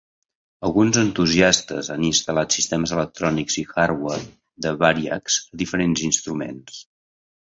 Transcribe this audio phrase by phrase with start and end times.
[0.67, 4.23] Alguns entusiastes han instal·lat sistemes electrònics i hardware
[4.67, 6.81] de Variax a diferents instruments.